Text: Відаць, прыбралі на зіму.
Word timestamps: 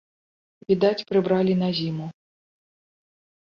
Відаць, 0.71 1.05
прыбралі 1.11 1.53
на 1.61 1.69
зіму. 1.81 2.07